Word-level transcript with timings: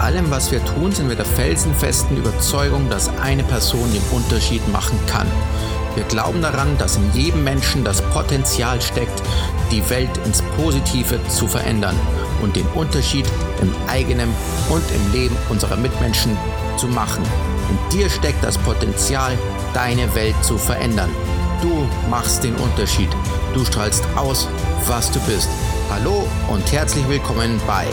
allem, 0.00 0.30
was 0.30 0.50
wir 0.50 0.64
tun, 0.64 0.92
sind 0.92 1.08
wir 1.08 1.16
der 1.16 1.24
felsenfesten 1.24 2.16
Überzeugung, 2.16 2.88
dass 2.90 3.08
eine 3.18 3.44
Person 3.44 3.92
den 3.92 4.02
Unterschied 4.10 4.66
machen 4.72 4.98
kann. 5.06 5.26
Wir 5.94 6.04
glauben 6.04 6.42
daran, 6.42 6.76
dass 6.78 6.96
in 6.96 7.12
jedem 7.14 7.42
Menschen 7.42 7.82
das 7.84 8.02
Potenzial 8.02 8.80
steckt, 8.82 9.22
die 9.70 9.88
Welt 9.88 10.10
ins 10.24 10.42
Positive 10.56 11.18
zu 11.28 11.48
verändern 11.48 11.98
und 12.42 12.54
den 12.54 12.66
Unterschied 12.74 13.26
im 13.62 13.72
eigenen 13.88 14.28
und 14.68 14.82
im 14.94 15.12
Leben 15.12 15.36
unserer 15.48 15.76
Mitmenschen 15.76 16.36
zu 16.76 16.86
machen. 16.86 17.24
In 17.70 17.98
dir 17.98 18.10
steckt 18.10 18.44
das 18.44 18.58
Potenzial, 18.58 19.38
deine 19.72 20.14
Welt 20.14 20.36
zu 20.42 20.58
verändern. 20.58 21.10
Du 21.62 21.88
machst 22.10 22.44
den 22.44 22.54
Unterschied. 22.56 23.08
Du 23.54 23.64
strahlst 23.64 24.04
aus, 24.16 24.48
was 24.86 25.10
du 25.10 25.18
bist. 25.20 25.48
Hallo 25.90 26.28
und 26.48 26.70
herzlich 26.72 27.08
willkommen 27.08 27.60
bei 27.66 27.86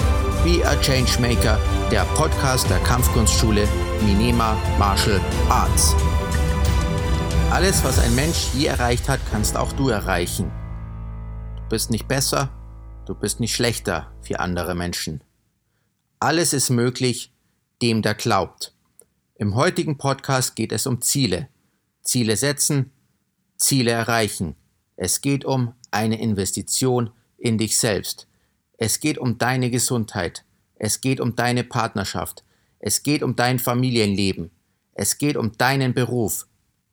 Be 0.43 0.61
a 0.67 0.75
Changemaker, 0.81 1.57
der 1.89 2.03
Podcast 2.15 2.69
der 2.69 2.79
Kampfkunstschule 2.79 3.65
Minema 4.05 4.61
Martial 4.77 5.21
Arts. 5.47 5.95
Alles, 7.49 7.81
was 7.85 7.97
ein 7.97 8.13
Mensch 8.13 8.53
je 8.53 8.65
erreicht 8.65 9.07
hat, 9.07 9.21
kannst 9.31 9.55
auch 9.55 9.71
du 9.71 9.87
erreichen. 9.87 10.51
Du 11.55 11.69
bist 11.69 11.91
nicht 11.91 12.09
besser, 12.09 12.51
du 13.05 13.15
bist 13.15 13.39
nicht 13.39 13.55
schlechter 13.55 14.11
wie 14.23 14.35
andere 14.35 14.75
Menschen. 14.75 15.23
Alles 16.19 16.51
ist 16.51 16.69
möglich, 16.69 17.31
dem 17.81 18.01
der 18.01 18.13
glaubt. 18.13 18.75
Im 19.35 19.55
heutigen 19.55 19.97
Podcast 19.97 20.57
geht 20.57 20.73
es 20.73 20.85
um 20.85 20.99
Ziele. 20.99 21.47
Ziele 22.01 22.35
setzen, 22.35 22.91
Ziele 23.55 23.91
erreichen. 23.91 24.57
Es 24.97 25.21
geht 25.21 25.45
um 25.45 25.73
eine 25.89 26.19
Investition 26.19 27.11
in 27.37 27.57
dich 27.57 27.77
selbst. 27.79 28.27
Es 28.85 28.99
geht 28.99 29.17
um 29.17 29.37
deine 29.37 29.69
Gesundheit. 29.69 30.43
Es 30.75 30.99
geht 30.99 31.21
um 31.21 31.37
deine 31.37 31.63
Partnerschaft. 31.63 32.43
Es 32.79 33.01
geht 33.01 33.23
um 33.23 33.37
dein 33.37 33.57
Familienleben. 33.57 34.51
Es 34.93 35.17
geht 35.17 35.37
um 35.37 35.57
deinen 35.57 35.93
Beruf. 35.93 36.47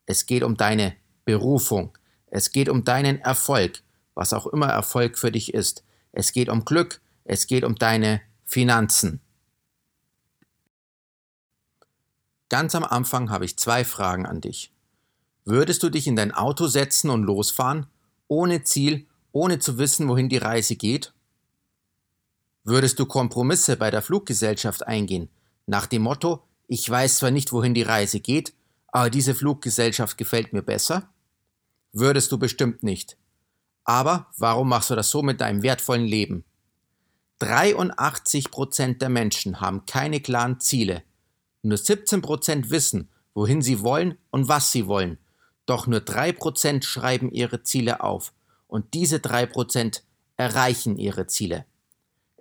Es 0.05 0.25
geht 0.25 0.43
um 0.43 0.55
deine 0.55 0.95
Berufung. 1.25 1.97
Es 2.27 2.53
geht 2.53 2.69
um 2.69 2.85
deinen 2.85 3.19
Erfolg, 3.19 3.83
was 4.13 4.31
auch 4.31 4.47
immer 4.47 4.67
Erfolg 4.67 5.19
für 5.19 5.33
dich 5.33 5.53
ist. 5.53 5.83
Es 6.13 6.31
geht 6.31 6.47
um 6.47 6.63
Glück. 6.63 7.01
Es 7.25 7.45
geht 7.45 7.65
um 7.65 7.75
deine 7.75 8.21
Finanzen. 8.45 9.19
Ganz 12.47 12.73
am 12.73 12.85
Anfang 12.85 13.29
habe 13.31 13.43
ich 13.43 13.59
zwei 13.59 13.83
Fragen 13.83 14.25
an 14.25 14.39
dich. 14.39 14.71
Würdest 15.43 15.83
du 15.83 15.89
dich 15.89 16.07
in 16.07 16.15
dein 16.15 16.31
Auto 16.31 16.67
setzen 16.67 17.09
und 17.09 17.23
losfahren, 17.23 17.87
ohne 18.29 18.63
Ziel, 18.63 19.07
ohne 19.33 19.59
zu 19.59 19.77
wissen, 19.77 20.07
wohin 20.07 20.29
die 20.29 20.37
Reise 20.37 20.77
geht? 20.77 21.11
Würdest 22.63 22.99
du 22.99 23.05
Kompromisse 23.05 23.75
bei 23.75 23.89
der 23.89 24.03
Fluggesellschaft 24.03 24.85
eingehen, 24.85 25.29
nach 25.65 25.87
dem 25.87 26.03
Motto, 26.03 26.43
ich 26.67 26.87
weiß 26.87 27.17
zwar 27.17 27.31
nicht, 27.31 27.51
wohin 27.51 27.73
die 27.73 27.81
Reise 27.81 28.19
geht, 28.19 28.53
aber 28.87 29.09
diese 29.09 29.33
Fluggesellschaft 29.33 30.17
gefällt 30.17 30.53
mir 30.53 30.61
besser? 30.61 31.09
Würdest 31.91 32.31
du 32.31 32.37
bestimmt 32.37 32.83
nicht. 32.83 33.17
Aber 33.83 34.27
warum 34.37 34.69
machst 34.69 34.91
du 34.91 34.95
das 34.95 35.09
so 35.09 35.23
mit 35.23 35.41
deinem 35.41 35.63
wertvollen 35.63 36.05
Leben? 36.05 36.45
83 37.39 38.51
Prozent 38.51 39.01
der 39.01 39.09
Menschen 39.09 39.59
haben 39.59 39.87
keine 39.87 40.21
klaren 40.21 40.59
Ziele. 40.59 41.03
Nur 41.63 41.77
17 41.77 42.21
Prozent 42.21 42.69
wissen, 42.69 43.09
wohin 43.33 43.63
sie 43.63 43.81
wollen 43.81 44.17
und 44.29 44.47
was 44.47 44.71
sie 44.71 44.85
wollen. 44.85 45.17
Doch 45.65 45.87
nur 45.87 46.01
3 46.01 46.33
Prozent 46.33 46.85
schreiben 46.85 47.31
ihre 47.31 47.63
Ziele 47.63 48.03
auf. 48.03 48.33
Und 48.67 48.93
diese 48.93 49.19
3 49.19 49.47
Prozent 49.47 50.03
erreichen 50.37 50.97
ihre 50.97 51.25
Ziele. 51.25 51.65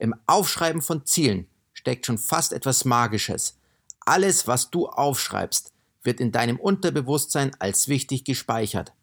Im 0.01 0.15
Aufschreiben 0.27 0.81
von 0.81 1.05
Zielen 1.05 1.47
steckt 1.75 2.07
schon 2.07 2.17
fast 2.17 2.55
etwas 2.55 2.87
Magisches. 2.87 3.59
Alles, 4.01 4.47
was 4.47 4.71
du 4.71 4.89
aufschreibst, 4.89 5.75
wird 6.03 6.21
in 6.21 6.33
deinem 6.33 6.59
Unterbewusstsein 6.59 7.55
als 7.59 7.87
wichtig 7.87 8.25
gespeichert. 8.25 8.95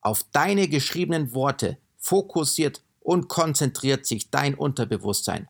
Auf 0.00 0.24
deine 0.32 0.66
geschriebenen 0.66 1.32
Worte 1.32 1.78
fokussiert 1.96 2.82
und 2.98 3.28
konzentriert 3.28 4.04
sich 4.04 4.30
dein 4.32 4.56
Unterbewusstsein. 4.56 5.46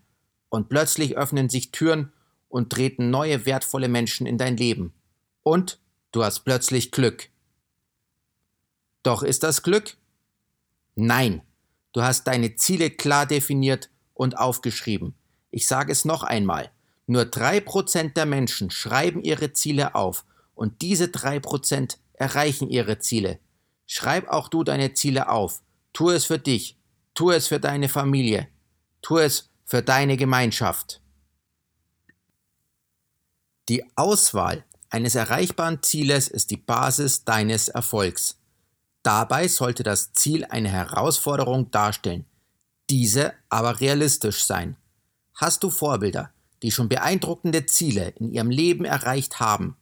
Und 0.50 0.68
plötzlich 0.68 1.16
öffnen 1.16 1.48
sich 1.48 1.72
Türen 1.72 2.12
und 2.50 2.68
treten 2.68 3.08
neue 3.08 3.46
wertvolle 3.46 3.88
Menschen 3.88 4.26
in 4.26 4.36
dein 4.36 4.58
Leben. 4.58 4.92
Und 5.42 5.80
du 6.12 6.22
hast 6.22 6.40
plötzlich 6.40 6.90
Glück. 6.90 7.30
Doch 9.02 9.22
ist 9.22 9.42
das 9.42 9.62
Glück? 9.62 9.96
Nein, 10.96 11.40
du 11.94 12.02
hast 12.02 12.26
deine 12.26 12.56
Ziele 12.56 12.90
klar 12.90 13.24
definiert 13.24 13.88
und 14.14 14.38
aufgeschrieben. 14.38 15.14
Ich 15.50 15.66
sage 15.66 15.92
es 15.92 16.04
noch 16.04 16.22
einmal. 16.22 16.70
Nur 17.06 17.24
drei 17.24 17.60
Prozent 17.60 18.16
der 18.16 18.26
Menschen 18.26 18.70
schreiben 18.70 19.22
ihre 19.22 19.52
Ziele 19.52 19.94
auf 19.94 20.24
und 20.54 20.82
diese 20.82 21.08
drei 21.08 21.40
Prozent 21.40 21.98
erreichen 22.14 22.70
ihre 22.70 22.98
Ziele. 22.98 23.38
Schreib 23.86 24.28
auch 24.28 24.48
du 24.48 24.64
deine 24.64 24.94
Ziele 24.94 25.28
auf. 25.28 25.62
Tu 25.92 26.10
es 26.10 26.24
für 26.24 26.38
dich. 26.38 26.78
Tu 27.14 27.30
es 27.30 27.48
für 27.48 27.60
deine 27.60 27.88
Familie. 27.88 28.48
Tu 29.02 29.18
es 29.18 29.50
für 29.64 29.82
deine 29.82 30.16
Gemeinschaft. 30.16 31.00
Die 33.68 33.84
Auswahl 33.96 34.64
eines 34.90 35.14
erreichbaren 35.14 35.82
Zieles 35.82 36.28
ist 36.28 36.50
die 36.50 36.56
Basis 36.56 37.24
deines 37.24 37.68
Erfolgs. 37.68 38.38
Dabei 39.02 39.48
sollte 39.48 39.82
das 39.82 40.12
Ziel 40.12 40.44
eine 40.44 40.68
Herausforderung 40.68 41.70
darstellen, 41.70 42.24
diese 42.90 43.32
aber 43.48 43.80
realistisch 43.80 44.44
sein. 44.44 44.76
Hast 45.34 45.62
du 45.62 45.70
Vorbilder, 45.70 46.30
die 46.62 46.70
schon 46.70 46.88
beeindruckende 46.88 47.66
Ziele 47.66 48.10
in 48.18 48.30
ihrem 48.32 48.50
Leben 48.50 48.84
erreicht 48.84 49.40
haben, 49.40 49.76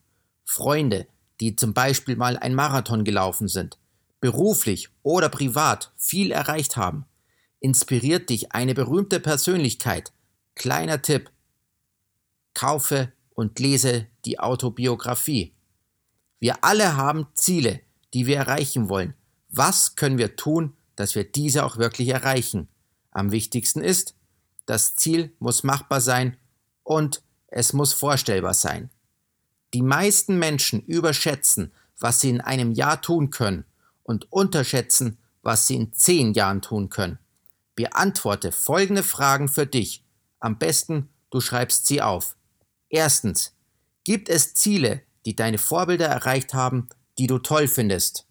Freunde, 0.44 1.06
die 1.40 1.56
zum 1.56 1.74
Beispiel 1.74 2.16
mal 2.16 2.36
ein 2.36 2.54
Marathon 2.54 3.04
gelaufen 3.04 3.48
sind, 3.48 3.78
beruflich 4.20 4.88
oder 5.02 5.28
privat 5.28 5.92
viel 5.96 6.30
erreicht 6.30 6.76
haben, 6.76 7.06
inspiriert 7.60 8.30
dich 8.30 8.52
eine 8.52 8.74
berühmte 8.74 9.20
Persönlichkeit. 9.20 10.12
Kleiner 10.54 11.02
Tipp. 11.02 11.30
Kaufe 12.54 13.12
und 13.34 13.58
lese 13.58 14.06
die 14.24 14.38
Autobiografie. 14.40 15.54
Wir 16.40 16.64
alle 16.64 16.96
haben 16.96 17.26
Ziele, 17.34 17.80
die 18.12 18.26
wir 18.26 18.38
erreichen 18.38 18.88
wollen. 18.88 19.14
Was 19.50 19.94
können 19.94 20.18
wir 20.18 20.36
tun, 20.36 20.74
dass 20.96 21.14
wir 21.14 21.24
diese 21.24 21.64
auch 21.64 21.76
wirklich 21.76 22.08
erreichen? 22.08 22.68
Am 23.10 23.32
wichtigsten 23.32 23.81
ist, 23.81 24.15
das 24.66 24.94
Ziel 24.94 25.32
muss 25.38 25.65
machbar 25.65 26.00
sein 26.00 26.37
und 26.84 27.22
es 27.48 27.72
muss 27.72 27.93
vorstellbar 27.93 28.54
sein. 28.54 28.91
Die 29.75 29.82
meisten 29.82 30.38
Menschen 30.38 30.81
überschätzen, 30.82 31.72
was 31.98 32.21
sie 32.21 32.31
in 32.31 32.41
einem 32.41 32.72
Jahr 32.72 33.00
tun 33.00 33.31
können 33.31 33.65
und 34.03 34.32
unterschätzen, 34.32 35.19
was 35.43 35.66
sie 35.66 35.76
in 35.76 35.93
zehn 35.93 36.34
Jahren 36.34 36.62
tun 36.62 36.88
können. 36.88 37.19
Beantworte 37.75 38.53
folgende 38.53 39.03
Fragen 39.03 39.48
für 39.48 39.66
dich. 39.66 40.04
Am 40.38 40.59
besten, 40.59 41.09
du 41.31 41.41
schreibst 41.41 41.87
sie 41.87 42.03
auf. 42.03 42.37
Erstens, 42.88 43.54
gibt 44.04 44.28
es 44.28 44.54
Ziele, 44.54 45.03
die 45.24 45.36
deine 45.36 45.59
Vorbilder 45.59 46.06
erreicht 46.06 46.54
haben, 46.54 46.89
die 47.18 47.27
du 47.27 47.39
toll 47.39 47.68
findest? 47.68 48.27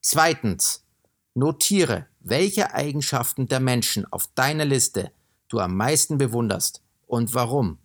Zweitens, 0.00 0.83
Notiere, 1.34 2.06
welche 2.20 2.74
Eigenschaften 2.74 3.48
der 3.48 3.58
Menschen 3.58 4.10
auf 4.12 4.28
deiner 4.34 4.64
Liste 4.64 5.10
du 5.48 5.58
am 5.58 5.76
meisten 5.76 6.16
bewunderst 6.16 6.80
und 7.08 7.34
warum. 7.34 7.78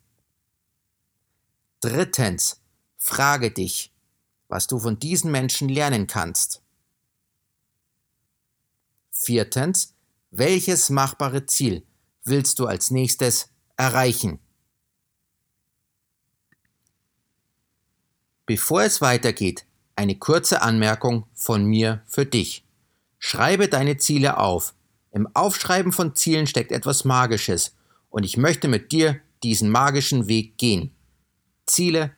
Drittens, 1.82 2.62
frage 2.98 3.52
dich, 3.52 3.92
was 4.50 4.68
du 4.68 4.80
von 4.80 5.00
diesen 5.00 5.32
Menschen 5.32 5.68
lernen 5.68 6.06
kannst. 6.06 6.62
Viertens, 9.12 9.96
welches 10.30 10.90
machbare 10.90 11.46
Ziel 11.48 11.84
willst 12.24 12.60
du 12.60 12.68
als 12.68 12.92
nächstes 12.92 13.50
erreichen? 13.78 14.40
Bevor 18.46 18.84
es 18.84 19.02
weitergeht, 19.02 19.66
eine 19.96 20.18
kurze 20.18 20.62
Anmerkung 20.62 21.26
von 21.34 21.66
mir 21.66 22.04
für 22.08 22.26
dich. 22.26 22.64
Schreibe 23.20 23.68
deine 23.68 23.98
Ziele 23.98 24.38
auf. 24.38 24.74
Im 25.12 25.28
Aufschreiben 25.36 25.92
von 25.92 26.16
Zielen 26.16 26.48
steckt 26.48 26.72
etwas 26.72 27.06
Magisches 27.06 27.76
und 28.10 28.24
ich 28.24 28.38
möchte 28.38 28.68
mit 28.68 28.92
dir 28.92 29.20
diesen 29.44 29.70
magischen 29.70 30.28
Weg 30.28 30.58
gehen. 30.58 30.92
Ziele 31.66 32.12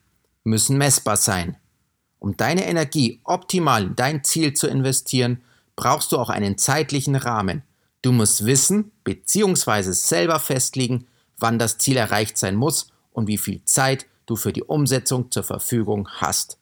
müssen 0.44 0.78
messbar 0.78 1.18
sein. 1.18 1.58
Um 2.20 2.38
deine 2.38 2.68
Energie 2.68 3.20
optimal 3.24 3.84
in 3.84 3.96
dein 3.96 4.24
Ziel 4.24 4.54
zu 4.54 4.68
investieren, 4.68 5.42
brauchst 5.76 6.12
du 6.12 6.20
auch 6.20 6.30
einen 6.30 6.58
zeitlichen 6.58 7.16
Rahmen. 7.16 7.64
Du 8.04 8.12
musst 8.12 8.46
wissen 8.46 8.92
bzw. 9.04 9.92
selber 9.92 10.40
festlegen, 10.40 11.08
wann 11.38 11.58
das 11.58 11.80
Ziel 11.80 11.98
erreicht 11.98 12.38
sein 12.38 12.56
muss 12.56 12.92
und 13.12 13.28
wie 13.28 13.38
viel 13.40 13.64
Zeit 13.66 14.06
du 14.28 14.36
für 14.36 14.54
die 14.54 14.64
Umsetzung 14.64 15.32
zur 15.32 15.44
Verfügung 15.44 16.08
hast. 16.10 16.60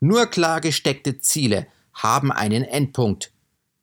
Nur 0.00 0.26
klar 0.26 0.60
gesteckte 0.60 1.18
Ziele 1.18 1.66
haben 1.92 2.32
einen 2.32 2.64
Endpunkt, 2.64 3.30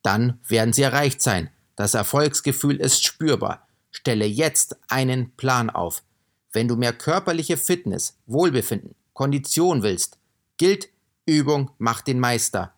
dann 0.04 0.40
werden 0.48 0.74
sie 0.74 0.82
erreicht 0.82 1.22
sein. 1.22 1.50
Das 1.76 1.94
Erfolgsgefühl 1.94 2.78
ist 2.78 3.04
spürbar. 3.04 3.68
Stelle 3.92 4.26
jetzt 4.26 4.78
einen 4.90 5.32
Plan 5.36 5.70
auf. 5.70 6.04
Wenn 6.52 6.68
du 6.68 6.76
mehr 6.76 6.94
körperliche 6.94 7.58
Fitness, 7.58 8.18
Wohlbefinden, 8.26 8.96
Kondition 9.14 9.84
willst, 9.84 10.18
gilt 10.58 10.90
Übung 11.26 11.72
macht 11.78 12.08
den 12.08 12.20
Meister. 12.20 12.74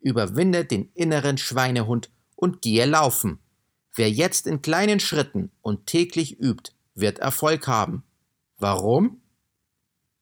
Überwinde 0.00 0.64
den 0.64 0.90
inneren 0.94 1.38
Schweinehund 1.38 2.10
und 2.36 2.62
gehe 2.62 2.86
laufen. 2.86 3.38
Wer 3.94 4.10
jetzt 4.10 4.46
in 4.46 4.62
kleinen 4.62 5.00
Schritten 5.00 5.50
und 5.60 5.86
täglich 5.86 6.38
übt, 6.40 6.72
wird 6.94 7.18
Erfolg 7.18 7.66
haben. 7.66 8.04
Warum? 8.56 9.20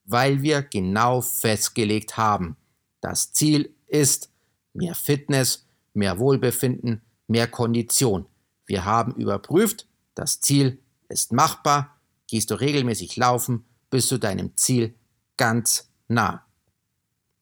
Weil 0.05 0.43
wir 0.43 0.63
genau 0.63 1.21
festgelegt 1.21 2.17
haben. 2.17 2.57
Das 3.01 3.33
Ziel 3.33 3.75
ist 3.87 4.31
mehr 4.73 4.95
Fitness, 4.95 5.66
mehr 5.97 6.19
Wohlbefinden, 6.19 7.03
mehr 7.27 7.49
Kondition. 7.49 8.27
Wir 8.67 8.85
haben 8.85 9.15
überprüft, 9.15 9.87
das 10.15 10.41
Ziel 10.41 10.79
ist 11.09 11.33
machbar. 11.33 11.97
Gehst 12.29 12.51
du 12.51 12.55
regelmäßig 12.55 13.17
laufen, 13.17 13.65
bist 13.91 14.11
du 14.11 14.19
deinem 14.19 14.57
Ziel 14.57 14.95
ganz 15.37 15.91
nah. 16.09 16.45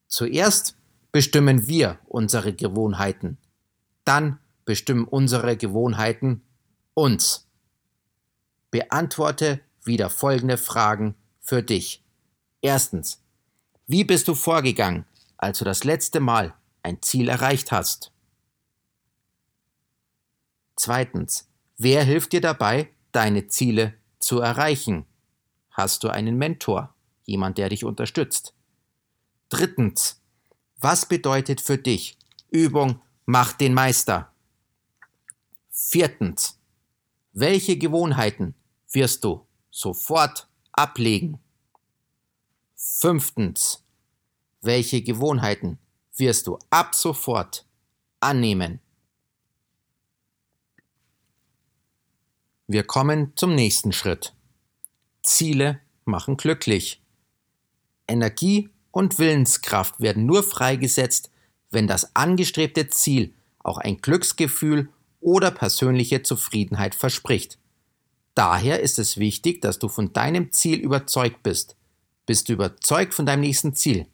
Zuerst 0.09 0.77
bestimmen 1.11 1.67
wir 1.67 1.99
unsere 2.07 2.53
Gewohnheiten. 2.53 3.39
Dann 4.05 4.39
bestimmen 4.65 5.05
unsere 5.05 5.57
Gewohnheiten 5.57 6.43
uns. 6.93 7.47
Beantworte 8.71 9.61
wieder 9.83 10.11
folgende 10.11 10.57
Fragen 10.57 11.15
für 11.41 11.63
dich. 11.63 12.05
Erstens, 12.61 13.23
wie 13.87 14.05
bist 14.05 14.29
du 14.29 14.35
vorgegangen, 14.35 15.05
als 15.37 15.59
du 15.59 15.65
das 15.65 15.85
letzte 15.85 16.21
Mal 16.21 16.55
ein 16.83 17.03
Ziel 17.03 17.29
erreicht 17.29 17.73
hast? 17.73 18.14
Zweitens, 20.77 21.49
wer 21.77 22.05
hilft 22.05 22.33
dir 22.33 22.41
dabei, 22.41 22.91
deine 23.13 23.49
Ziele 23.49 23.95
zu 24.19 24.41
erreichen? 24.41 25.07
Hast 25.71 26.05
du 26.05 26.09
einen 26.09 26.37
Mentor, 26.37 26.95
jemand, 27.25 27.59
der 27.59 27.69
dich 27.69 27.85
unterstützt? 27.85 28.55
Drittens, 29.49 30.21
was 30.79 31.07
bedeutet 31.07 31.61
für 31.61 31.79
dich 31.79 32.19
Übung 32.51 33.01
macht 33.27 33.61
den 33.61 33.75
Meister? 33.75 34.33
Viertens, 35.71 36.59
welche 37.33 37.77
Gewohnheiten 37.77 38.55
wirst 38.93 39.25
du 39.25 39.47
sofort 39.71 40.49
ablegen? 40.73 41.41
Fünftens, 42.77 43.83
welche 44.61 45.03
Gewohnheiten 45.03 45.79
wirst 46.17 46.47
du 46.47 46.59
ab 46.71 46.95
sofort 46.95 47.67
annehmen? 48.21 48.81
Wir 52.67 52.83
kommen 52.83 53.33
zum 53.37 53.55
nächsten 53.55 53.93
Schritt. 53.93 54.33
Ziele 55.23 55.81
machen 56.07 56.39
glücklich. 56.39 57.03
Energie 58.09 58.71
und 58.91 59.19
Willenskraft 59.19 60.01
werden 60.01 60.25
nur 60.25 60.43
freigesetzt, 60.43 61.31
wenn 61.71 61.87
das 61.87 62.17
angestrebte 62.17 62.89
Ziel 62.89 63.35
auch 63.59 63.77
ein 63.77 63.99
Glücksgefühl 63.99 64.89
oder 65.21 65.51
persönliche 65.51 66.23
Zufriedenheit 66.23 66.95
verspricht. 66.95 67.59
Daher 68.35 68.81
ist 68.81 68.99
es 68.99 69.19
wichtig, 69.19 69.61
dass 69.61 69.79
du 69.79 69.89
von 69.89 70.15
deinem 70.15 70.51
Ziel 70.51 70.79
überzeugt 70.79 71.43
bist. 71.43 71.77
Bist 72.25 72.49
du 72.49 72.55
überzeugt 72.55 73.13
von 73.13 73.27
deinem 73.27 73.41
nächsten 73.41 73.75
Ziel? 73.75 74.07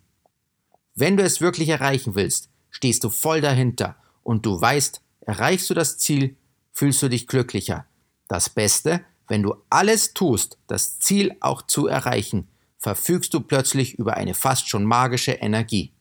Wenn 0.96 1.17
du 1.17 1.23
es 1.23 1.41
wirklich 1.41 1.69
erreichen 1.69 2.17
willst, 2.17 2.49
stehst 2.70 3.05
du 3.05 3.11
voll 3.11 3.41
dahinter 3.41 3.94
und 4.25 4.44
du 4.44 4.61
weißt, 4.61 5.00
erreichst 5.20 5.70
du 5.70 5.75
das 5.75 5.99
Ziel, 5.99 6.37
fühlst 6.73 7.00
du 7.03 7.08
dich 7.08 7.29
glücklicher. 7.29 7.87
Das 8.31 8.49
Beste, 8.49 9.05
wenn 9.27 9.43
du 9.43 9.56
alles 9.71 10.15
tust, 10.15 10.56
das 10.69 11.00
Ziel 11.00 11.37
auch 11.41 11.62
zu 11.62 11.88
erreichen, 11.88 12.47
verfügst 12.79 13.35
du 13.35 13.41
plötzlich 13.41 13.99
über 13.99 14.17
eine 14.17 14.35
fast 14.35 14.69
schon 14.69 14.85
magische 14.85 15.32
Energie. 15.32 15.93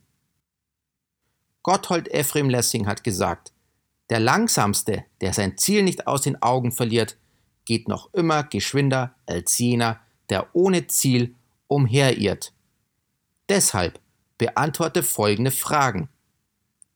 Gotthold 1.64 2.08
Ephraim 2.14 2.48
Lessing 2.48 2.86
hat 2.86 3.04
gesagt, 3.04 3.52
der 4.12 4.20
Langsamste, 4.20 5.06
der 5.22 5.34
sein 5.34 5.58
Ziel 5.58 5.82
nicht 5.82 6.06
aus 6.06 6.22
den 6.22 6.40
Augen 6.40 6.72
verliert, 6.72 7.18
geht 7.66 7.88
noch 7.88 8.14
immer 8.14 8.44
geschwinder 8.44 9.16
als 9.26 9.58
jener, 9.58 10.00
der 10.30 10.56
ohne 10.56 10.86
Ziel 10.86 11.36
umherirrt. 11.66 12.54
Deshalb 13.50 14.00
beantworte 14.38 15.02
folgende 15.02 15.50
Fragen. 15.50 16.10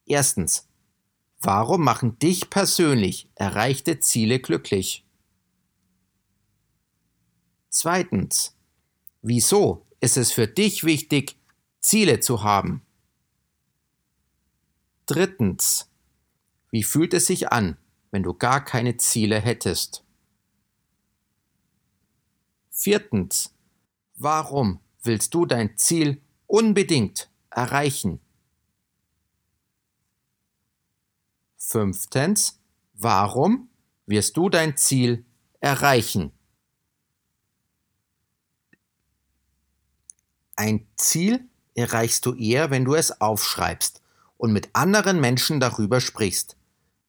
Erstens, 0.06 0.68
warum 1.42 1.84
machen 1.84 2.20
dich 2.20 2.52
persönlich 2.52 3.32
erreichte 3.34 4.00
Ziele 4.00 4.38
glücklich? 4.38 5.03
Zweitens, 7.76 8.56
wieso 9.24 9.84
ist 10.00 10.16
es 10.16 10.32
für 10.32 10.48
dich 10.48 10.84
wichtig, 10.84 11.36
Ziele 11.82 12.20
zu 12.20 12.44
haben? 12.44 12.86
Drittens, 15.08 15.90
wie 16.70 16.84
fühlt 16.84 17.16
es 17.16 17.26
sich 17.26 17.52
an, 17.52 17.78
wenn 18.12 18.22
du 18.22 18.36
gar 18.36 18.64
keine 18.64 18.98
Ziele 18.98 19.40
hättest? 19.40 20.06
Viertens, 22.70 23.56
warum 24.18 24.80
willst 25.02 25.34
du 25.34 25.48
dein 25.48 25.76
Ziel 25.76 26.22
unbedingt 26.46 27.32
erreichen? 27.50 28.20
Fünftens, 31.58 32.62
warum 32.94 33.68
wirst 34.06 34.38
du 34.38 34.50
dein 34.50 34.78
Ziel 34.78 35.26
erreichen? 35.60 36.34
Ein 40.56 40.88
Ziel 40.96 41.48
erreichst 41.76 42.26
du 42.26 42.34
eher, 42.34 42.70
wenn 42.70 42.86
du 42.86 42.96
es 42.96 43.22
aufschreibst 43.22 44.02
und 44.38 44.54
mit 44.54 44.70
anderen 44.74 45.20
Menschen 45.20 45.60
darüber 45.60 46.02
sprichst. 46.02 46.58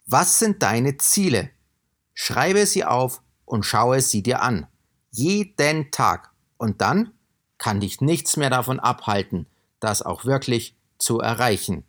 Was 0.07 0.39
sind 0.39 0.63
deine 0.63 0.97
Ziele? 0.99 1.51
Schreibe 2.15 2.67
sie 2.67 2.85
auf 2.85 3.23
und 3.45 3.65
schaue 3.65 4.01
sie 4.01 4.23
dir 4.23 4.43
an. 4.43 4.67
Jeden 5.11 5.91
Tag. 5.91 6.31
Und 6.57 6.81
dann 6.81 7.13
kann 7.59 7.81
dich 7.81 8.01
nichts 8.01 8.37
mehr 8.37 8.51
davon 8.51 8.81
abhalten, 8.81 9.47
das 9.81 10.03
auch 10.03 10.25
wirklich 10.25 10.77
zu 10.99 11.21
erreichen. 11.21 11.85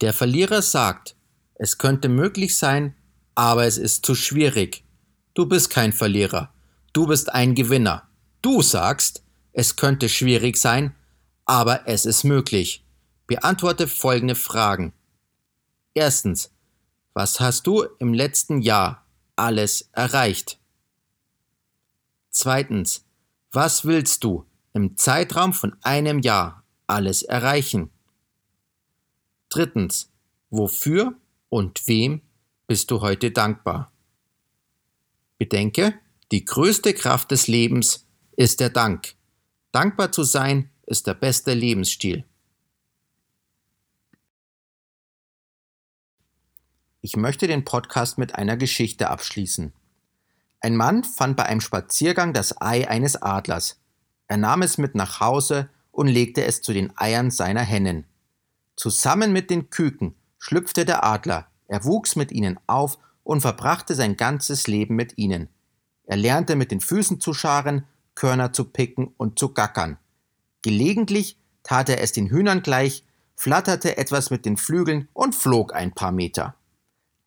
Der 0.00 0.12
Verlierer 0.12 0.62
sagt, 0.62 1.16
es 1.54 1.78
könnte 1.78 2.08
möglich 2.08 2.56
sein, 2.56 2.94
aber 3.34 3.64
es 3.64 3.78
ist 3.78 4.04
zu 4.04 4.14
schwierig. 4.14 4.84
Du 5.34 5.46
bist 5.46 5.70
kein 5.70 5.92
Verlierer, 5.92 6.52
du 6.92 7.06
bist 7.06 7.32
ein 7.32 7.54
Gewinner. 7.54 8.08
Du 8.42 8.62
sagst, 8.62 9.22
es 9.58 9.76
könnte 9.76 10.10
schwierig 10.10 10.58
sein, 10.58 10.94
aber 11.46 11.88
es 11.88 12.04
ist 12.04 12.24
möglich. 12.24 12.84
Beantworte 13.26 13.88
folgende 13.88 14.34
Fragen. 14.34 14.92
Erstens, 15.94 16.52
was 17.14 17.40
hast 17.40 17.66
du 17.66 17.84
im 17.98 18.12
letzten 18.12 18.60
Jahr 18.60 19.06
alles 19.34 19.88
erreicht? 19.92 20.60
Zweitens, 22.28 23.06
was 23.50 23.86
willst 23.86 24.24
du 24.24 24.44
im 24.74 24.98
Zeitraum 24.98 25.54
von 25.54 25.74
einem 25.80 26.18
Jahr 26.18 26.62
alles 26.86 27.22
erreichen? 27.22 27.90
Drittens, 29.48 30.12
wofür 30.50 31.14
und 31.48 31.88
wem 31.88 32.20
bist 32.66 32.90
du 32.90 33.00
heute 33.00 33.30
dankbar? 33.30 33.90
Bedenke, 35.38 35.98
die 36.30 36.44
größte 36.44 36.92
Kraft 36.92 37.30
des 37.30 37.46
Lebens 37.46 38.06
ist 38.36 38.60
der 38.60 38.68
Dank. 38.68 39.15
Dankbar 39.76 40.10
zu 40.10 40.22
sein 40.22 40.70
ist 40.86 41.06
der 41.06 41.12
beste 41.12 41.52
Lebensstil. 41.52 42.24
Ich 47.02 47.14
möchte 47.14 47.46
den 47.46 47.66
Podcast 47.66 48.16
mit 48.16 48.36
einer 48.36 48.56
Geschichte 48.56 49.10
abschließen. 49.10 49.74
Ein 50.60 50.76
Mann 50.76 51.04
fand 51.04 51.36
bei 51.36 51.44
einem 51.44 51.60
Spaziergang 51.60 52.32
das 52.32 52.58
Ei 52.58 52.88
eines 52.88 53.20
Adlers. 53.20 53.78
Er 54.28 54.38
nahm 54.38 54.62
es 54.62 54.78
mit 54.78 54.94
nach 54.94 55.20
Hause 55.20 55.68
und 55.90 56.06
legte 56.08 56.46
es 56.46 56.62
zu 56.62 56.72
den 56.72 56.96
Eiern 56.96 57.30
seiner 57.30 57.60
Hennen. 57.60 58.06
Zusammen 58.76 59.30
mit 59.30 59.50
den 59.50 59.68
Küken 59.68 60.14
schlüpfte 60.38 60.86
der 60.86 61.04
Adler, 61.04 61.48
er 61.68 61.84
wuchs 61.84 62.16
mit 62.16 62.32
ihnen 62.32 62.58
auf 62.66 62.96
und 63.24 63.42
verbrachte 63.42 63.94
sein 63.94 64.16
ganzes 64.16 64.68
Leben 64.68 64.96
mit 64.96 65.18
ihnen. 65.18 65.50
Er 66.04 66.16
lernte 66.16 66.56
mit 66.56 66.70
den 66.70 66.80
Füßen 66.80 67.20
zu 67.20 67.34
scharen, 67.34 67.84
Körner 68.16 68.52
zu 68.52 68.64
picken 68.64 69.14
und 69.16 69.38
zu 69.38 69.54
gackern. 69.54 69.98
Gelegentlich 70.62 71.38
tat 71.62 71.88
er 71.88 72.00
es 72.00 72.10
den 72.10 72.28
Hühnern 72.28 72.62
gleich, 72.62 73.04
flatterte 73.36 73.96
etwas 73.96 74.30
mit 74.30 74.44
den 74.44 74.56
Flügeln 74.56 75.08
und 75.12 75.36
flog 75.36 75.72
ein 75.72 75.92
paar 75.92 76.10
Meter. 76.10 76.56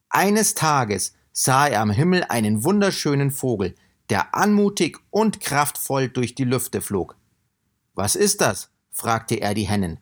Eines 0.09 0.55
Tages 0.55 1.13
sah 1.31 1.67
er 1.67 1.79
am 1.79 1.91
Himmel 1.91 2.25
einen 2.27 2.65
wunderschönen 2.65 3.31
Vogel, 3.31 3.75
der 4.09 4.35
anmutig 4.35 4.97
und 5.11 5.39
kraftvoll 5.39 6.09
durch 6.09 6.35
die 6.35 6.43
Lüfte 6.43 6.81
flog. 6.81 7.15
Was 7.93 8.15
ist 8.15 8.41
das? 8.41 8.69
fragte 8.91 9.35
er 9.35 9.53
die 9.53 9.67
Hennen. 9.67 9.99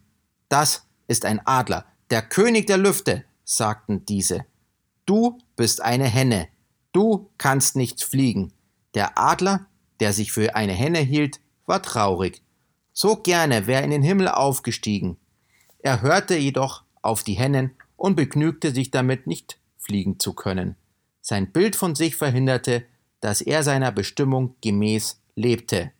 Das 0.49 0.87
ist 1.07 1.25
ein 1.25 1.45
Adler, 1.45 1.85
der 2.09 2.21
König 2.21 2.67
der 2.67 2.77
Lüfte, 2.77 3.25
sagten 3.43 4.05
diese. 4.05 4.45
Du 5.05 5.37
bist 5.55 5.81
eine 5.81 6.05
Henne. 6.05 6.47
Du 6.93 7.29
kannst 7.37 7.75
nicht 7.75 8.03
fliegen. 8.03 8.53
Der 8.93 9.17
Adler, 9.17 9.67
der 9.99 10.13
sich 10.13 10.31
für 10.31 10.55
eine 10.55 10.73
Henne 10.73 10.99
hielt, 10.99 11.39
war 11.65 11.81
traurig. 11.81 12.41
So 12.93 13.17
gerne 13.17 13.67
wäre 13.67 13.83
in 13.83 13.91
den 13.91 14.03
Himmel 14.03 14.27
aufgestiegen. 14.27 15.17
Er 15.79 16.01
hörte 16.01 16.35
jedoch 16.35 16.83
auf 17.01 17.23
die 17.23 17.33
Hennen 17.33 17.71
und 17.95 18.15
begnügte 18.15 18.73
sich 18.73 18.91
damit, 18.91 19.27
nicht 19.27 19.59
fliegen 19.77 20.19
zu 20.19 20.33
können. 20.33 20.75
Sein 21.21 21.51
Bild 21.51 21.75
von 21.75 21.95
sich 21.95 22.15
verhinderte, 22.15 22.85
dass 23.19 23.41
er 23.41 23.63
seiner 23.63 23.91
Bestimmung 23.91 24.55
gemäß 24.61 25.21
lebte. 25.35 25.91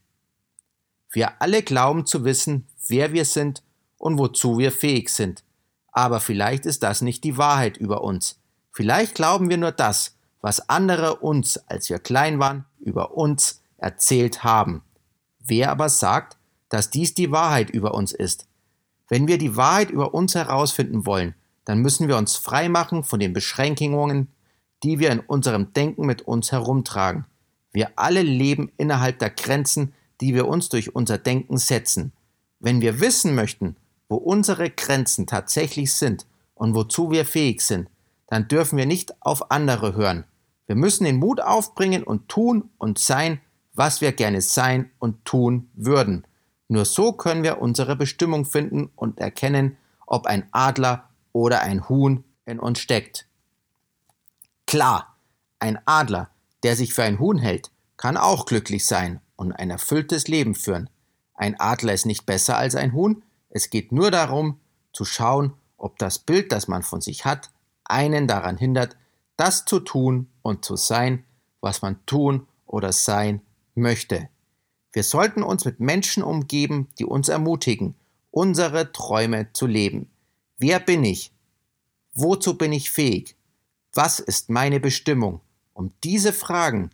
Wir 1.12 1.42
alle 1.42 1.63
glauben 1.63 2.06
zu 2.06 2.25
wissen, 2.25 2.68
wer 2.88 3.13
wir 3.13 3.25
sind 3.25 3.63
und 3.98 4.18
wozu 4.18 4.58
wir 4.58 4.72
fähig 4.72 5.10
sind. 5.10 5.44
Aber 5.92 6.20
vielleicht 6.20 6.66
ist 6.66 6.84
das 6.84 7.01
nicht 7.01 7.24
die 7.24 7.38
Wahrheit 7.38 7.77
über 7.77 8.04
uns. 8.04 8.39
Vielleicht 8.72 9.16
glauben 9.16 9.50
wir 9.50 9.58
nur 9.58 9.72
das, 9.72 10.16
was 10.42 10.70
andere 10.70 11.18
uns, 11.18 11.58
als 11.68 11.89
wir 11.89 12.00
klein 12.00 12.39
waren, 12.39 12.66
über 12.80 13.18
uns 13.18 13.62
erzählt 13.77 14.43
haben. 14.43 14.84
Wer 15.39 15.72
aber 15.72 15.89
sagt, 15.89 16.38
dass 16.69 16.89
dies 16.89 17.13
die 17.13 17.31
Wahrheit 17.31 17.69
über 17.69 17.93
uns 17.93 18.12
ist? 18.12 18.48
Wenn 19.07 19.27
wir 19.27 19.38
die 19.38 19.55
Wahrheit 19.55 19.89
über 19.89 20.13
uns 20.13 20.36
herausfinden 20.36 21.05
wollen, 21.05 21.36
dann 21.65 21.79
müssen 21.79 22.07
wir 22.07 22.17
uns 22.17 22.36
freimachen 22.36 23.03
von 23.03 23.19
den 23.19 23.34
Beschränkungen, 23.34 24.29
die 24.84 25.00
wir 25.00 25.12
in 25.12 25.19
unserem 25.19 25.74
Denken 25.74 26.05
mit 26.05 26.22
uns 26.22 26.51
herumtragen. 26.51 27.25
Wir 27.72 27.91
alle 27.96 28.22
leben 28.22 28.72
innerhalb 28.77 29.19
der 29.19 29.29
Grenzen, 29.29 29.93
die 30.22 30.34
wir 30.34 30.48
uns 30.48 30.69
durch 30.69 30.96
unser 30.96 31.17
Denken 31.17 31.57
setzen. 31.57 32.12
Wenn 32.60 32.81
wir 32.81 33.00
wissen 33.00 33.36
möchten, 33.36 33.75
wo 34.10 34.15
unsere 34.15 34.69
Grenzen 34.69 35.27
tatsächlich 35.27 35.93
sind 35.93 36.25
und 36.55 36.74
wozu 36.74 37.12
wir 37.12 37.25
fähig 37.25 37.62
sind, 37.62 37.89
dann 38.27 38.48
dürfen 38.48 38.77
wir 38.77 38.86
nicht 38.86 39.13
auf 39.22 39.51
andere 39.51 39.96
hören. 39.96 40.25
Wir 40.65 40.75
müssen 40.75 41.05
den 41.05 41.17
Mut 41.17 41.39
aufbringen 41.39 42.03
und 42.03 42.27
tun 42.27 42.69
und 42.77 43.00
sein, 43.00 43.39
was 43.77 44.01
wir 44.01 44.12
gerne 44.12 44.41
sein 44.41 44.91
und 44.98 45.24
tun 45.24 45.69
würden. 45.75 46.25
Nur 46.67 46.84
so 46.84 47.13
können 47.13 47.43
wir 47.43 47.62
unsere 47.62 47.96
Bestimmung 47.96 48.43
finden 48.43 48.89
und 48.96 49.19
erkennen, 49.19 49.77
ob 50.07 50.25
ein 50.25 50.48
Adler 50.51 51.10
oder 51.31 51.62
ein 51.62 51.88
Huhn 51.88 52.24
in 52.46 52.60
uns 52.60 52.79
steckt. 52.79 53.27
Klar, 54.65 55.15
ein 55.60 55.79
Adler, 55.86 56.31
der 56.63 56.75
sich 56.75 56.93
für 56.93 57.03
ein 57.03 57.19
Huhn 57.19 57.38
hält, 57.38 57.72
kann 57.98 58.17
auch 58.17 58.48
glücklich 58.48 58.86
sein 58.86 59.22
und 59.36 59.53
ein 59.53 59.69
erfülltes 59.69 60.27
Leben 60.27 60.55
führen. 60.55 60.89
Ein 61.36 61.60
Adler 61.60 61.93
ist 61.93 62.07
nicht 62.07 62.25
besser 62.25 62.57
als 62.57 62.75
ein 62.75 62.93
Huhn, 62.93 63.22
es 63.50 63.69
geht 63.69 63.91
nur 63.91 64.10
darum, 64.10 64.60
zu 64.91 65.05
schauen, 65.05 65.53
ob 65.77 66.00
das 66.00 66.17
Bild, 66.17 66.51
das 66.51 66.67
man 66.67 66.81
von 66.81 67.01
sich 67.01 67.25
hat, 67.25 67.51
einen 67.86 68.27
daran 68.27 68.57
hindert, 68.57 68.98
das 69.36 69.65
zu 69.65 69.79
tun 69.79 70.29
und 70.41 70.65
zu 70.65 70.75
sein, 70.75 71.24
was 71.62 71.84
man 71.84 72.03
tun 72.07 72.48
oder 72.65 72.91
sein 72.91 73.41
möchte. 73.77 74.29
Wir 74.91 75.03
sollten 75.03 75.43
uns 75.43 75.65
mit 75.65 75.79
Menschen 75.79 76.24
umgeben, 76.24 76.89
die 77.00 77.05
uns 77.05 77.29
ermutigen, 77.29 77.96
unsere 78.31 78.91
Träume 78.91 79.53
zu 79.53 79.67
leben. 79.67 80.10
Wer 80.57 80.79
bin 80.79 81.03
ich? 81.03 81.31
Wozu 82.13 82.57
bin 82.57 82.74
ich 82.74 82.89
fähig? 82.89 83.36
Was 83.93 84.19
ist 84.19 84.50
meine 84.50 84.79
Bestimmung? 84.79 85.41
Um 85.74 85.93
diese 86.03 86.34
Fragen 86.34 86.89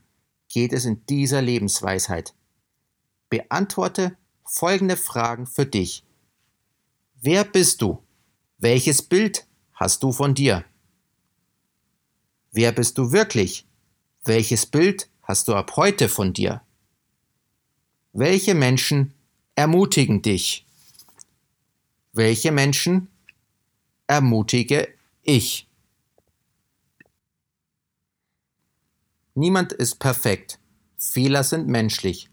geht 0.50 0.74
es 0.74 0.86
in 0.86 1.06
dieser 1.06 1.42
Lebensweisheit. 1.42 2.34
Beantworte 3.30 4.18
folgende 4.46 4.98
Fragen 4.98 5.48
für 5.48 5.66
dich. 5.66 6.04
Wer 7.22 7.44
bist 7.44 7.82
du? 7.82 8.04
Welches 8.58 9.02
Bild 9.02 9.48
hast 9.74 10.04
du 10.04 10.12
von 10.12 10.34
dir? 10.34 10.66
Wer 12.52 12.72
bist 12.72 12.98
du 12.98 13.12
wirklich? 13.12 13.66
Welches 14.26 14.66
Bild 14.66 15.10
hast 15.22 15.48
du 15.48 15.56
ab 15.56 15.76
heute 15.76 16.08
von 16.08 16.34
dir? 16.34 16.62
Welche 18.16 18.54
Menschen 18.54 19.16
ermutigen 19.56 20.22
dich? 20.22 20.68
Welche 22.12 22.52
Menschen 22.52 23.08
ermutige 24.06 24.88
ich? 25.24 25.68
Niemand 29.34 29.74
ist 29.74 29.96
perfekt. 29.96 30.60
Fehler 30.96 31.44
sind 31.44 31.68
menschlich. 31.68 32.30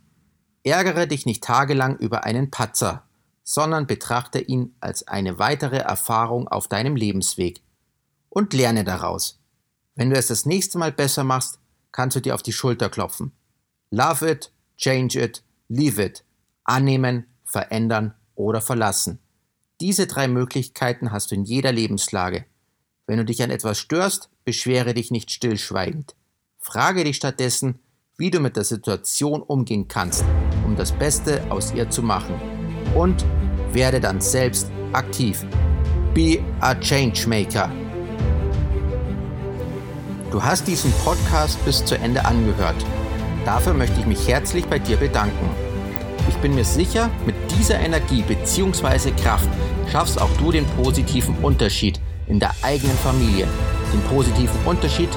Ärgere 0.64 1.06
dich 1.06 1.24
nicht 1.24 1.42
tagelang 1.42 1.96
über 1.96 2.24
einen 2.24 2.50
Patzer, 2.50 3.08
sondern 3.42 3.86
betrachte 3.86 4.38
ihn 4.38 4.74
als 4.80 5.08
eine 5.08 5.38
weitere 5.38 5.78
Erfahrung 5.78 6.46
auf 6.46 6.68
deinem 6.68 6.94
Lebensweg 6.94 7.62
und 8.28 8.52
lerne 8.52 8.84
daraus. 8.84 9.40
Wenn 9.94 10.10
du 10.10 10.16
es 10.16 10.26
das 10.26 10.44
nächste 10.44 10.76
Mal 10.76 10.92
besser 10.92 11.24
machst, 11.24 11.58
kannst 11.90 12.16
du 12.16 12.20
dir 12.20 12.34
auf 12.34 12.42
die 12.42 12.52
Schulter 12.52 12.90
klopfen. 12.90 13.32
Love 13.90 14.30
it, 14.30 14.52
change 14.76 15.18
it, 15.18 15.42
leave 15.70 16.02
it. 16.02 16.24
Annehmen, 16.64 17.26
verändern 17.44 18.14
oder 18.34 18.60
verlassen. 18.60 19.18
Diese 19.80 20.06
drei 20.06 20.28
Möglichkeiten 20.28 21.10
hast 21.10 21.30
du 21.30 21.36
in 21.36 21.44
jeder 21.44 21.72
Lebenslage. 21.72 22.44
Wenn 23.06 23.16
du 23.16 23.24
dich 23.24 23.42
an 23.42 23.50
etwas 23.50 23.78
störst, 23.78 24.28
beschwere 24.44 24.92
dich 24.92 25.10
nicht 25.10 25.30
stillschweigend. 25.30 26.14
Frage 26.58 27.04
dich 27.04 27.16
stattdessen, 27.16 27.78
wie 28.18 28.30
du 28.30 28.40
mit 28.40 28.56
der 28.56 28.64
Situation 28.64 29.40
umgehen 29.40 29.88
kannst, 29.88 30.24
um 30.66 30.76
das 30.76 30.92
Beste 30.92 31.50
aus 31.50 31.72
ihr 31.72 31.88
zu 31.88 32.02
machen. 32.02 32.34
Und 32.94 33.24
werde 33.72 34.00
dann 34.00 34.20
selbst 34.20 34.70
aktiv. 34.92 35.44
Be 36.12 36.44
a 36.60 36.74
Changemaker. 36.74 37.72
Du 40.30 40.42
hast 40.42 40.66
diesen 40.66 40.92
Podcast 41.04 41.64
bis 41.64 41.84
zu 41.84 41.96
Ende 41.96 42.24
angehört. 42.24 42.84
Dafür 43.44 43.74
möchte 43.74 44.00
ich 44.00 44.06
mich 44.06 44.28
herzlich 44.28 44.66
bei 44.66 44.78
dir 44.78 44.96
bedanken. 44.96 45.50
Ich 46.28 46.36
bin 46.36 46.54
mir 46.54 46.64
sicher, 46.64 47.10
mit 47.26 47.34
dieser 47.58 47.80
Energie 47.80 48.22
bzw. 48.22 49.10
Kraft 49.22 49.48
schaffst 49.90 50.20
auch 50.20 50.30
du 50.38 50.52
den 50.52 50.66
positiven 50.66 51.34
Unterschied 51.42 52.00
in 52.28 52.38
der 52.38 52.54
eigenen 52.62 52.96
Familie, 52.98 53.46
den 53.92 54.00
positiven 54.02 54.58
Unterschied 54.64 55.08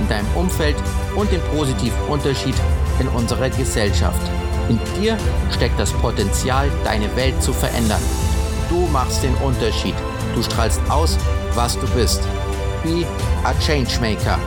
in 0.00 0.08
deinem 0.08 0.26
Umfeld 0.34 0.76
und 1.16 1.30
den 1.30 1.40
positiven 1.54 2.00
Unterschied 2.08 2.54
in 2.98 3.08
unserer 3.08 3.50
Gesellschaft. 3.50 4.20
In 4.68 4.78
dir 5.00 5.18
steckt 5.50 5.78
das 5.78 5.92
Potenzial, 5.92 6.70
deine 6.84 7.14
Welt 7.16 7.42
zu 7.42 7.52
verändern. 7.52 8.00
Du 8.70 8.86
machst 8.92 9.22
den 9.22 9.34
Unterschied. 9.36 9.94
Du 10.34 10.42
strahlst 10.42 10.80
aus, 10.88 11.18
was 11.54 11.78
du 11.78 11.86
bist. 11.88 12.22
Be 12.82 13.06
a 13.44 13.52
Changemaker. 13.60 14.38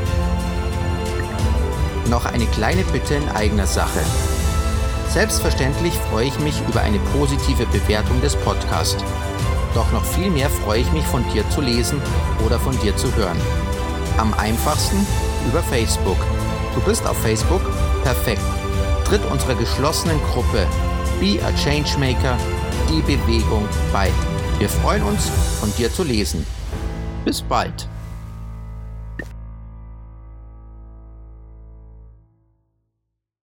Noch 2.10 2.26
eine 2.26 2.46
kleine 2.48 2.84
Bitte 2.84 3.16
in 3.16 3.30
eigener 3.30 3.68
Sache. 3.68 4.00
Selbstverständlich 5.10 5.94
freue 6.10 6.28
ich 6.28 6.40
mich 6.40 6.62
über 6.68 6.82
eine 6.82 7.00
positive 7.18 7.66
Bewertung 7.66 8.22
des 8.22 8.36
Podcasts. 8.36 9.04
Doch 9.74 9.92
noch 9.92 10.06
viel 10.06 10.30
mehr 10.30 10.50
freue 10.50 10.82
ich 10.82 10.92
mich 10.94 11.04
von 11.06 11.24
dir 11.34 11.48
zu 11.50 11.60
lesen 11.60 12.02
oder 12.46 12.60
von 12.60 12.80
dir 12.80 12.96
zu 12.96 13.14
hören. 13.16 13.38
Am 14.18 14.34
einfachsten 14.36 15.06
über 15.50 15.62
Facebook. 15.64 16.18
Du 16.76 16.82
bist 16.82 17.06
auf 17.06 17.18
Facebook? 17.18 17.62
Perfekt. 18.04 18.42
Tritt 19.06 19.26
unserer 19.30 19.56
geschlossenen 19.56 20.20
Gruppe 20.32 20.66
Be 21.20 21.40
a 21.44 21.52
Changemaker, 21.54 22.38
die 22.90 23.02
Bewegung 23.02 23.68
bei. 23.92 24.12
Wir 24.60 24.70
freuen 24.70 25.04
uns, 25.04 25.30
von 25.60 25.74
dir 25.76 25.92
zu 25.92 26.04
lesen. 26.04 26.46
Bis 27.26 27.42
bald. 27.42 27.88